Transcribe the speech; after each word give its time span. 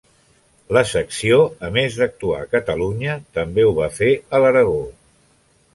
La 0.77 0.81
Secció 0.91 1.37
a 1.67 1.69
més 1.75 1.97
d’actuar 1.99 2.41
a 2.45 2.49
Catalunya 2.57 3.19
també 3.41 3.69
ho 3.69 3.79
va 3.83 3.95
fer 4.01 4.13
a 4.39 4.43
l'Aragó. 4.45 4.79